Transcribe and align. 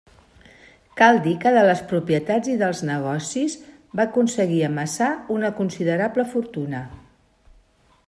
Cal 1.01 1.19
dir 1.25 1.33
que 1.43 1.51
de 1.57 1.65
les 1.67 1.83
propietats 1.91 2.49
i 2.55 2.57
dels 2.63 2.81
negocis 2.91 3.59
va 4.01 4.09
aconseguir 4.09 4.61
amassar 4.73 5.15
una 5.39 5.57
considerable 5.63 6.31
fortuna. 6.37 6.87